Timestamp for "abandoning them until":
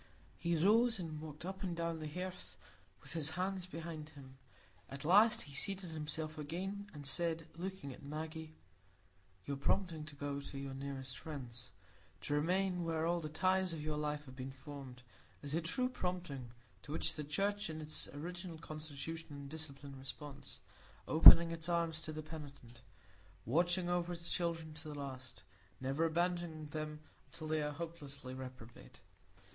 26.05-27.45